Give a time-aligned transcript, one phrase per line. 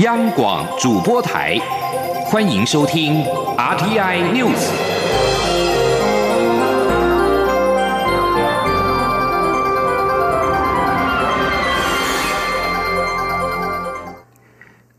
[0.00, 1.58] 央广主播台，
[2.24, 3.22] 欢迎收听
[3.58, 4.70] RTI News。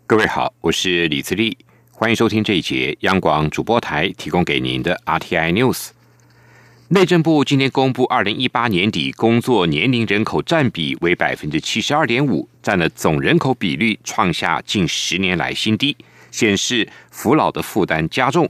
[0.06, 1.58] 各位好，我是李自立，
[1.92, 5.90] 欢迎收听这一节央广主播台提供给您的 RTI News。
[6.94, 15.96] 内政部今天公布，二零一八年底工作年龄人口占比为百分之七十二点五，占了总人口比率创下近十年来新低，
[16.32, 18.50] 显示扶老的负担加重。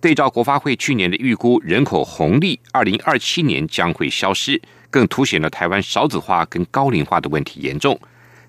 [0.00, 7.98] 对照国发会去年的预估，人口红利二零二七年将会消失，更凸显了台湾少子化跟高龄化的问题严重。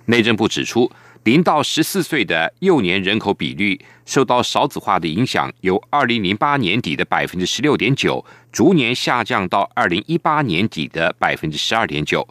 [0.05, 0.91] 内政部指出。
[1.23, 12.27] 零到十四岁的幼年人口比率受到少子化的影响，由二零零八年底的百分之十六点九，逐年下降到二零一八年底的百分之十二点九，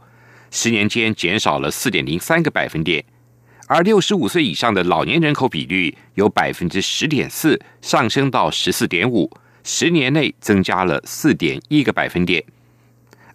[0.51, 3.05] 十年间减少了四点零三个百分点。
[3.69, 9.31] 而六十五岁以上的老年人口比率由百分之十点四上升到十四点五，
[9.63, 12.43] 十年内增加了四点一个百分点。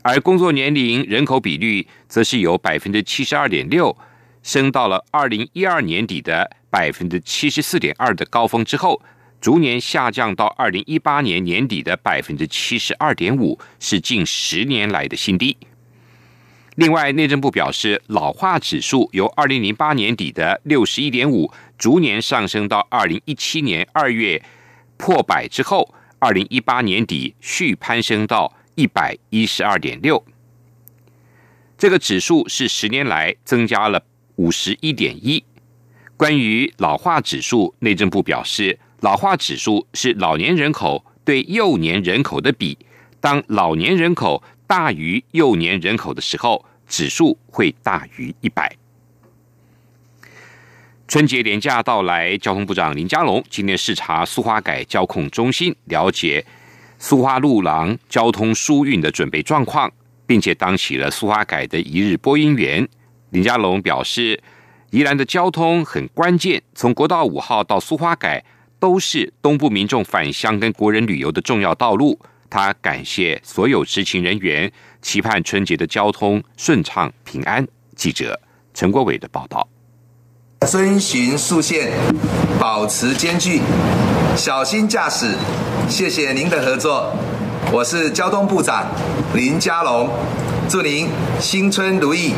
[0.02, 3.98] 而工作年龄人口比率则是由百分之七十二点六。
[4.46, 9.02] 升到了二零一二年底的百分之七十四点二的高峰之后，
[9.42, 15.58] 逐年下降到二零一八年年底的百分之七十二点五，是近十年来的新低。
[16.76, 24.44] 另外，内政部表示，老化指数由二零零八年底的六十一点五，逐年上升到二零一七年二月
[24.96, 30.24] 破百之后，二零一八年底续攀升到一百一十二点六。
[31.80, 34.04] 这个指数是十年来增加了。
[34.36, 35.44] 五十一点一。
[36.18, 42.78] 关于老化指数，内政部表示，老化指数是老年人口对幼年人口的比。
[43.20, 48.76] 当老年人口大于幼年人口的时候，指数会大于一百。
[51.08, 56.46] 春节连假到来，交通部长林佳龙今天视察苏花改交控中心，了解
[56.98, 59.92] 苏花路廊交通疏运的准备状况，
[60.26, 62.88] 并且当起了苏花改的一日播音员。
[63.32, 64.42] 林佳龙表示，
[64.92, 68.44] 宜兰的交通很关键，从国道五号到苏花改
[68.80, 72.20] 都是东部民众返乡跟国人旅游的重要道路。
[72.50, 74.72] 他感谢所有执勤人员，
[75.02, 77.68] 期盼春节的交通顺畅平安。
[77.96, 78.40] 记者
[78.74, 79.68] 陈国伟的报道：
[80.68, 81.92] 遵循速线，
[82.60, 83.60] 保持间距，
[84.38, 85.34] 小心驾驶。
[85.90, 87.12] 谢谢您的合作，
[87.74, 88.88] 我是交通部长
[89.34, 90.10] 林佳龙，
[90.70, 91.10] 祝您
[91.40, 92.34] 新春如意。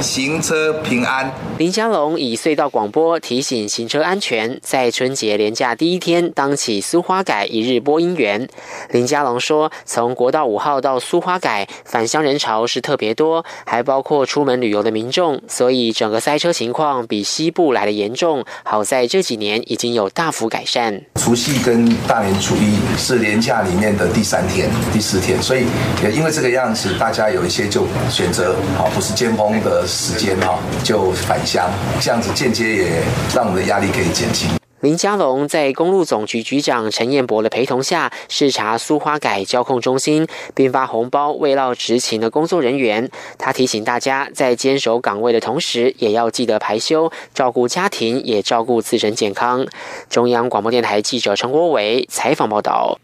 [0.00, 1.30] 行车平安。
[1.58, 8.48] 林佳龙以隧道广播提醒行车安全，在春节连假第一天当起苏花改一日播音员。
[8.90, 18.44] 林佳龙说：“从国道五号到苏花改返乡人潮是特别多，还包括出门旅游的民众，所以整个塞车情况比西部来的严重。
[18.64, 21.00] 好在这几年已经有大幅改善。
[21.16, 25.66] 除夕跟大年初一是连假里面的第三天、第四天，所以
[26.02, 31.68] 也因为这个样子，大家有一些就选择好不是尖峰的时间哈，就返。”乡
[32.00, 33.02] 这样子间接也
[33.34, 34.48] 让我们的压力可以减轻。
[34.80, 43.10] 林佳龙在公路总局局长陈彦博的陪同下视察苏花改交控中心，并发红包慰劳执勤的工作人员。
[43.38, 49.66] 他提醒大家，在坚守岗位的同时，也要记得排休，照顾家庭，也照顾自身健康。
[50.08, 52.98] 中央广播电台记者陈国伟采访报道。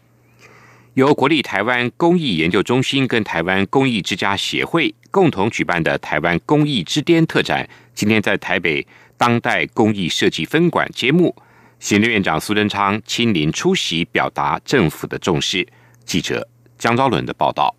[0.99, 7.69] 由国立台湾公益研究中心跟台湾公益之家协会共同举办的台湾公益之巅特展。
[7.95, 8.85] 今天在台北
[9.17, 11.33] 当代工艺设计分馆揭幕，
[11.79, 15.65] 行政院长苏贞昌亲临出席，表达政府的重视。
[16.03, 17.73] 记者江昭伦的报道。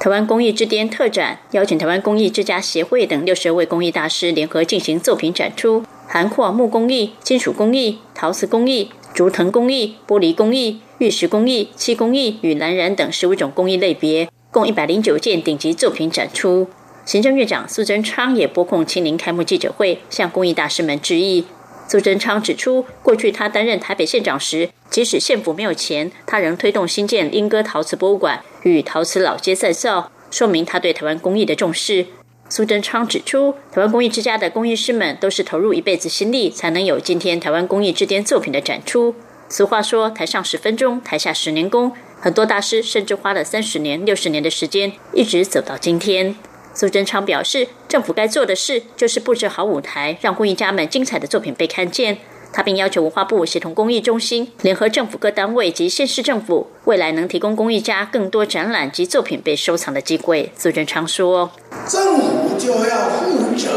[0.00, 16.68] 台湾工艺之巅特展邀请台湾工艺之家协会等六十位工艺大师联合进行作品展出，涵括木工艺、金属工艺、陶瓷工艺、竹藤工艺、玻璃工艺、玉石工艺、漆工艺与蓝染等十五种工艺类别，共一百零九件顶级作品展出。
[17.04, 21.46] 行政院长苏贞昌也拨空亲临开幕记者会，向公益大师们致意。
[21.88, 32.06] 苏贞昌指出，过去他担任台北县长时，即使县府没有钱，他仍推动新建莺歌陶瓷博物馆与陶瓷老街再造，说明他对台湾工艺的重视。
[32.50, 39.14] 苏贞昌指出，台湾工艺之家的工艺师们都是投入一辈子心力，才能有今天台湾工艺之巅作品的展出。
[39.50, 46.34] 俗话说，台上十分钟，台下十年功，很多大师甚至花了三十年、六十年的时间，一直走到今天。
[46.74, 52.18] 苏贞昌表示，政府该做的事就是布置好舞台，让工艺家们精彩的作品被看见。
[52.52, 60.52] 他并要求文化部协同公益中心，联合政府各单位及县市政府，未来能提供工艺家更多展览及作品被收藏的机会。
[60.56, 61.50] 苏贞昌说
[61.88, 63.68] ：“政府就要负责，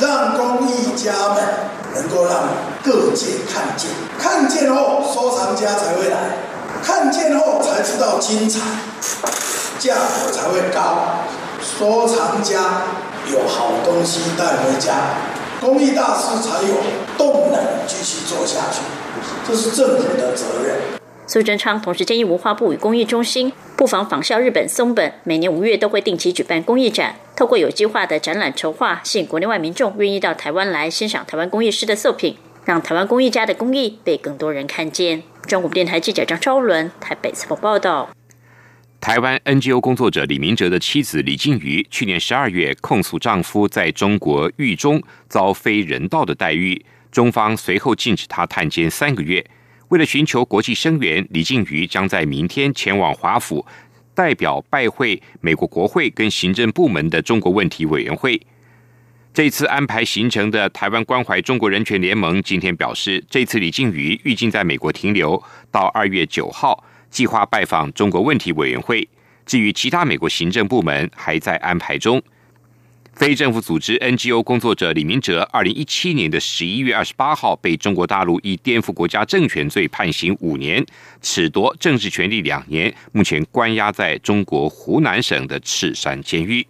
[0.00, 1.42] 让工艺。”家们
[1.96, 2.48] 能够让
[2.84, 6.36] 各界看见，看见后收藏家才会来，
[6.80, 8.60] 看见后才知道精彩，
[9.80, 11.24] 价格才会高，
[11.60, 12.82] 收藏家
[13.32, 14.94] 有好东西带回家，
[15.62, 16.74] 公益大师才有
[17.16, 18.80] 动能继续做下去，
[19.46, 20.74] 这是政府的责任。
[21.28, 35.22] 苏贞昌同时建议文化部与公益中心不妨仿效日本松本，每年五月都会定期举办公益展，透过有计划的展览筹划，吸引国内外民众愿意到台湾来欣赏台湾工艺师的作品，让台湾工艺家的工艺被更多人看见。
[35.46, 38.10] 中国电台记者张昭伦台北采访报道。
[39.02, 49.44] 台湾 NGO 工作者李明哲的妻子李静瑜去年十二月控诉丈夫在中国狱中遭非人道的待遇，中方随后禁止他探监三个月。
[49.88, 53.66] 为了寻求国际声援，李静瑜将在明天前往华府，
[54.14, 58.40] 代表拜会美国国会跟行政部门的中国问题委员会。
[59.34, 69.08] 这次安排行程的台湾关怀中国人权联盟今天表示，这次李静瑜预计在美国停留到二月九号，计划拜访中国问题委员会。
[69.46, 72.20] 至于其他美国行政部门，还在安排中。
[73.14, 80.82] 非政府组织 NGO 工作者李明哲，二零一七年的十一月二十八号被中国大陆以颠覆国家政权罪判刑五年，
[81.20, 86.66] 褫夺政治权利两年，目前关押在中国湖南省的赤山监狱。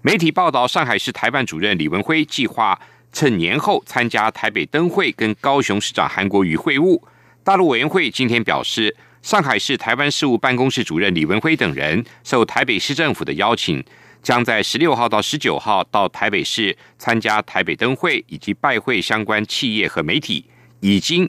[0.00, 2.80] 媒体报道，上海市台办主任李文辉计划
[3.12, 7.02] 趁年后参加台北灯会，跟高雄市长韩国瑜会晤。
[7.44, 8.96] 大陆委员会今天表示，
[9.28, 13.84] 上海市台湾事务办公室主任李文辉等人受台北市政府的邀请。
[14.22, 20.46] 将在十六号到十九号到台北市参加台北灯会以及拜会相关企业和媒体，
[20.80, 21.28] 已经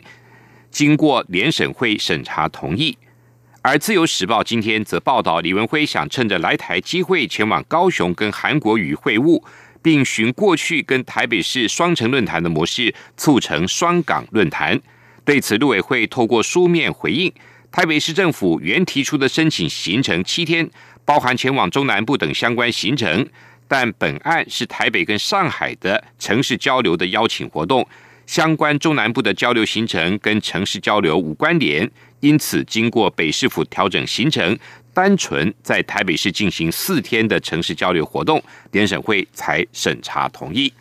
[0.71, 2.97] 经过联审会审查同意。
[3.61, 9.43] 而自由时报今天则报道，李文辉想趁着来台机会前往高雄跟韩国瑜会晤，
[9.81, 14.79] 并循过去跟台北市双城论坛的模式，促成双港论坛。
[15.25, 17.31] 对此，陆委会透过书面回应，
[17.71, 20.69] 台北市政府原提出的申请行程七天。
[21.05, 23.27] 包含前往中南部等相关行程，
[23.67, 27.83] 但本案是台北跟上海的城市交流的邀请活动，
[28.27, 31.89] 相关中南部的交流行程跟城市交流无关联，
[32.19, 34.55] 因此经过北市府调整行程，
[34.93, 38.39] 单纯在台北市进行四天的城市交流活动，
[38.71, 40.71] 联审会才审查同意。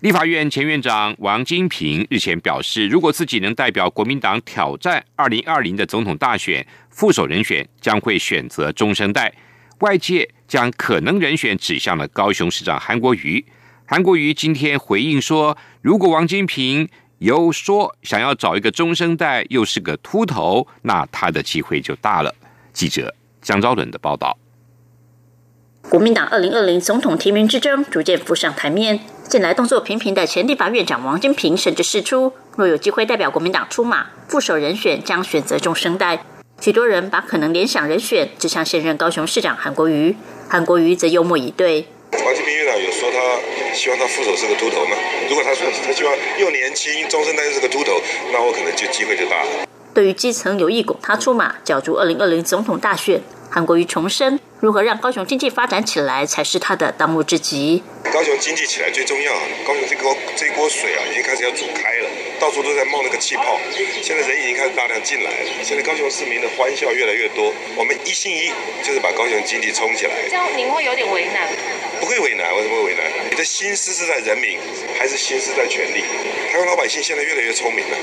[0.00, 9.32] 立法院前院长王金平日前表示，如果自己能代表国民党挑战二零二零的总统大选，副手人选将会选择中生代。
[9.80, 13.44] 外界将可能人选指向了高雄市长韩国瑜。
[13.86, 22.32] 韩国瑜今天回应说，如果王金平有说想要找一个中生代，又是个秃头，那他的机会就大了。
[22.72, 23.12] 记者
[23.42, 24.38] 江昭伦的报道。
[25.90, 29.00] 国民党二零二零总统提名之争逐渐浮上台面。
[29.26, 36.22] 近来动作频频的前立法院长王金平甚至释出，若有机会代表国民党出马，副手人选将选择中生代。
[36.60, 40.14] 许多人把可能联想人选指向现任高雄市长韩国瑜，
[40.46, 44.96] 韩国瑜则幽默以对：王金平院长有说他希望他副手是个秃头吗？
[45.30, 47.92] 如果他说他希望又年轻，中生代又是个秃头，
[48.30, 49.66] 那我可能就机会就大了。
[49.94, 53.22] 对于基层有意拱他出马，角逐二零二零总统大选。
[53.50, 57.82] 韩国瑜重申，如何让高雄经济发展起来才是他的当务之急。
[58.12, 59.32] 高雄经济起来最重要，
[59.66, 63.58] 高雄这锅这锅水啊，已经开始要煮开了，到处都在冒那个气泡。
[64.02, 67.52] 现在人已经开始大量进来了，现在高雄市民的欢笑越来越多。
[67.76, 68.52] 我们一心一意
[68.82, 70.12] 就是把高雄经济冲起来。
[70.28, 71.48] 这样您会有点为难？
[72.00, 73.04] 不会为难，为什么会为难？
[73.30, 74.58] 你的心思是在人民，
[74.98, 76.04] 还是心思在权力？
[76.52, 77.96] 台湾老百姓现在越来越聪明了。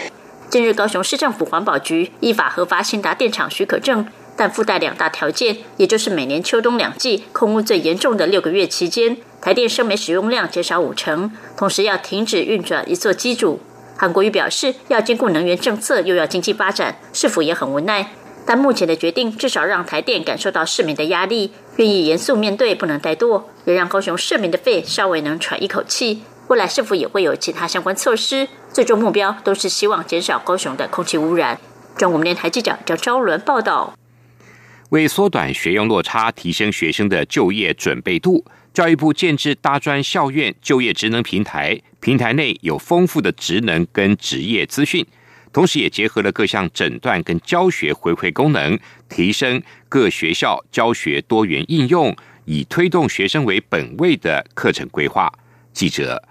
[0.49, 4.07] 近日，高雄市政府环保局依法核发新达电厂许可证。
[4.35, 13.59] 但附带两大条件，也就是每年秋冬两季空污最严重的六个月期间，台电生煤使用量减少五成，同时要停止运转一座机组。
[13.97, 18.11] 韩国瑜表示，要兼顾能源政策，又要经济发展，是否也很无奈？
[18.45, 26.23] 但目前的决定，至少让台电感受到市民的压力，愿意严肃面对，不能怠惰，也让高雄市民的肺稍微能喘一口气。
[26.47, 28.47] 未来是否也会有其他相关措施？
[28.71, 31.57] 最终目标都是希望减少高雄的空气污染。
[31.97, 33.93] 中国电台记者张昭伦报道。
[34.95, 45.05] 为缩短学用落差，提升学生的就业准备度，教育部建制大专校院就业职能平台，平台内有丰富的职能跟职业资讯，
[45.51, 55.29] 同时也结合了各项诊断跟教学回馈功能，提升各学校教学多元应用，以推动学生为本位的课程规划。
[55.73, 56.23] 记者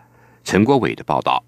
[0.43, 1.45] 陈国伟的报道。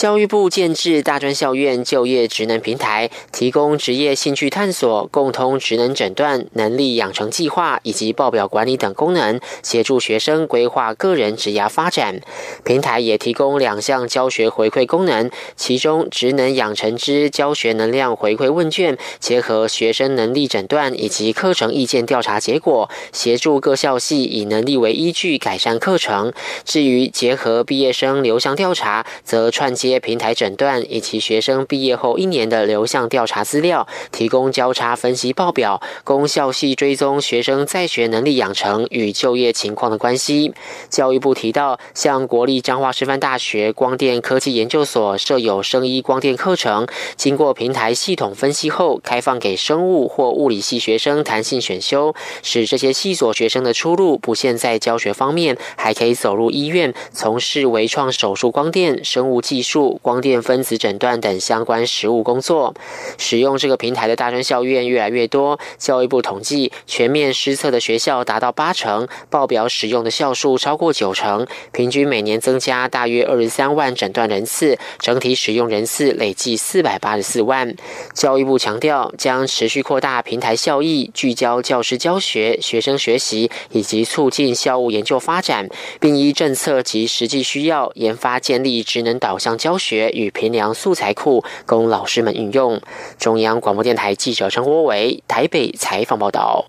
[0.00, 12.18] 教育部建制大专校院就业职能平台，提供职业兴趣探索、共通职能诊断、能力养成计划以及报表管理等功能，协助学生规划个人职涯发展。
[12.64, 26.32] 平台也提供两项教学回馈功能，其中职能养成之教学能量回馈问卷，结合学生能力诊断以及课程意见调查结果，协助各校系以能力为依据改善课程。
[26.64, 29.70] 至于结合毕业生流向调查，则串。
[29.80, 40.52] 接平台诊断以及学生毕业后一年的流向调查资料，提供交叉分析报表，供校系追踪学生在学能力养成与就业情况的关系。
[40.90, 59.79] 教育部提到，像国立彰化师范大学光电科技研究所设有生医光电课程，经过平台系统分析后，开放给生物或物理系学生弹性选修，使这些系所学生的出路不限在教学方面，还可以走入医院从事微创手术、光电、生物技术。
[60.02, 62.74] 光电分子诊断等相关实务工作，
[63.18, 65.58] 使用这个平台的大专校院越来越多。
[65.78, 77.76] 教育部统计，全面施测的学校达到八成，报表使用的校数超过九成，平均每年增加大约二十三万诊断人次，整体使用人次累计四百八十四万。
[78.14, 85.68] 教育部强调，将持续扩大平台效益，聚焦教师教学、学生学习以及促进校务研究发展，
[86.00, 89.50] 并依政策及实际需要，研发建立职能导向。
[89.58, 92.82] 教教学与评量素材库供老师们运用。
[93.20, 96.68] 中央广播电台记者陈国伟台北采访报道。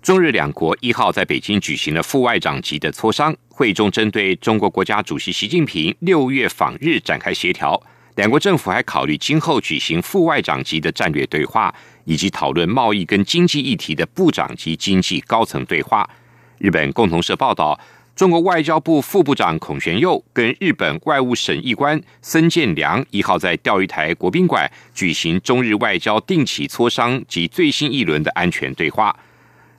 [0.00, 7.78] 中日两国一号在北京举行了副外长级的磋商会，中针对中国国家主席习近平六月访日展开协调。
[8.14, 11.74] 两国政府还考虑今后举行副外长级的战略对话，
[12.06, 16.08] 以及讨论贸易跟经济议题的部长级经济高层对话。
[16.56, 17.78] 日本共同社报道。
[18.16, 29.14] 中国外交部副部长孔玄佑跟日本外务省议官森健良一号在钓鱼台国宾馆举行中日外交定期磋商及最新一轮的安全对话。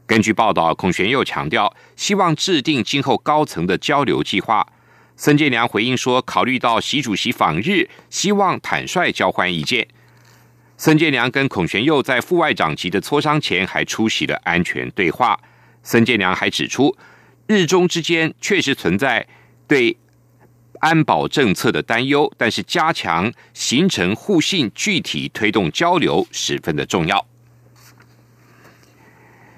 [0.06, 4.68] 根据报道，孔玄佑强调希望制定今后高层的交流计划。
[5.16, 9.88] 森健良回应说，考虑到习主席访日，希望坦率交换意见。
[10.78, 15.40] 森健良跟孔玄佑在副外长级的磋商前还出席了安全对话。
[15.82, 16.96] 森健良还指出。
[17.48, 19.26] 日中之间确实存在
[19.68, 19.98] 对
[20.80, 27.26] 安保政策的担忧，但是加强形成互信、具体推动交流十分的重要。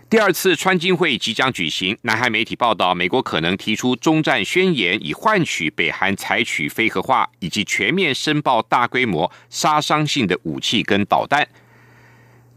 [0.09, 11.47] 第二次川金会即将举行，南韩媒体报道，美国可能提出中战宣言，以换取北韩采取非核化以及全面申报大规模杀伤性的武器跟导弹。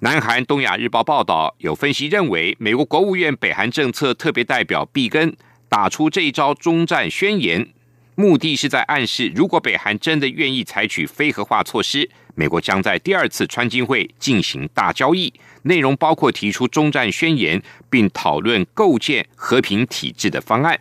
[0.04, 5.36] 南韩东亚日报报道，有分析认为，美国国务院北韩政策特别代表毕根
[5.68, 7.68] 打出这一招中战宣言，
[8.16, 15.32] 目的是在暗示，如果北韩真的愿意采取非核化措施，美国将在第二次川金会进行大交易，
[15.62, 20.76] 内容包括提出中战宣言，并讨论构建和平体制的方案。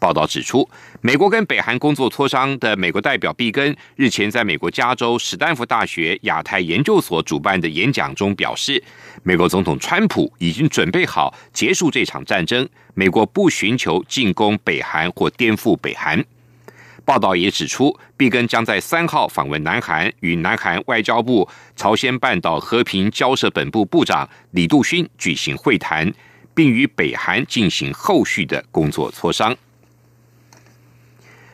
[0.00, 0.68] 报道指出，
[1.02, 8.82] 美国跟北韩工作磋商的美国代表毕根日前在美国加州史丹福大学亚太研究所主办的演讲中表示，
[9.22, 16.24] 美国总统川普已经准备好结束这场战争，美国不寻求进攻北韩或颠覆北韩。
[17.04, 26.10] 报道也指出，毕根将在三号访问南韩，与南韩外交部朝鲜半岛和平交涉本部部长李杜勋举行会谈，
[26.54, 29.54] 并与北韩进行后续的工作磋商。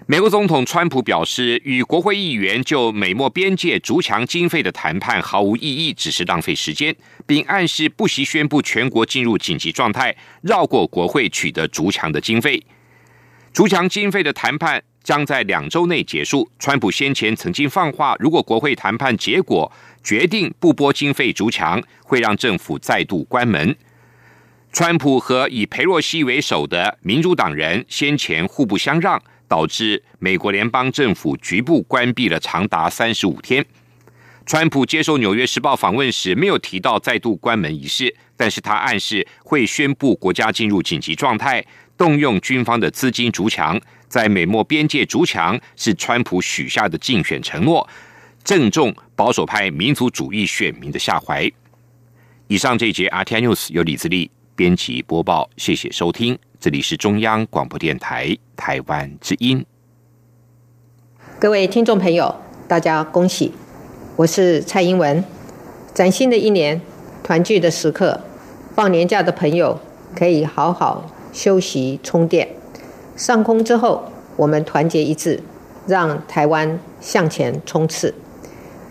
[0.08, 6.94] 美国总统川普表示，与国会议员就美墨边界筑墙经费的谈判毫无意义，只是浪费时间，
[7.26, 12.62] 并暗示不惜宣布全国进入紧急状态，绕过国会取得筑墙的经费。
[13.52, 16.48] 筑墙经费的谈判将在两周内结束。
[16.60, 19.72] 川普先前曾经放话，如果国会谈判结果
[20.04, 23.76] 决定不拨经费筑墙，会让政府再度关门。
[24.72, 29.20] 川普和以裴洛西为首的民主党人先前互不相让。
[29.48, 33.64] 导致美国联邦政府局部关闭了长达三十五天。
[34.44, 41.64] 川普接受《纽约时报》访问时没有提到再度关门一事，但是他暗示会宣布国家进入紧急状态，
[41.96, 43.80] 动用军方的资金筑墙。
[44.08, 47.86] 在美墨边界筑墙是川普许下的竞选承诺，
[48.44, 51.50] 正中保守派民族主义选民的下怀。
[52.46, 56.36] 以上这一节 RT News 由李自力编辑播报，谢谢收听。
[56.58, 59.64] 这里是中央广播电台台湾之音。
[61.38, 62.34] 各位听众朋友，
[62.66, 63.52] 大家恭喜！
[64.16, 65.22] 我是蔡英文。
[65.92, 66.80] 崭新的一年，
[67.22, 68.18] 团聚的时刻，
[68.74, 69.78] 放年假的朋友
[70.16, 72.48] 可以好好休息充电。
[73.14, 75.42] 上空之后，我们团结一致，
[75.86, 78.14] 让台湾向前冲刺。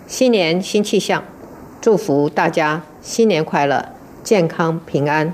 [0.05, 1.23] 新年新气象，
[1.81, 3.89] 祝福大家新年快乐、
[4.23, 5.33] 健康平安。